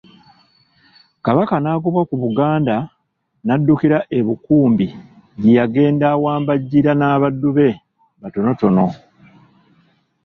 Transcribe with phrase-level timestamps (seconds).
[1.25, 2.75] Kabaka n'agobwa ku Buganda
[3.45, 4.87] n'addukira e Bukumbi
[5.39, 7.69] gye yagenda awambajjira n'abaddu be
[8.21, 8.85] batonotono.